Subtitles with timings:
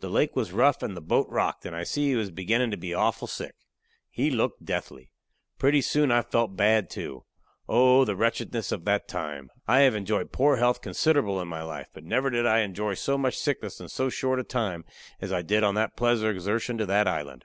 [0.00, 2.76] The lake was rough and the boat rocked, and I see he was beginning to
[2.76, 3.54] be awful sick.
[4.10, 5.12] He looked deathly.
[5.60, 7.22] Pretty soon I felt bad, too.
[7.68, 8.04] Oh!
[8.04, 9.48] the wretchedness of that time.
[9.68, 13.16] I have enjoyed poor health considerable in my life, but never did I enjoy so
[13.16, 14.84] much sickness in so short a time
[15.20, 17.44] as I did on that pleasure exertion to that island.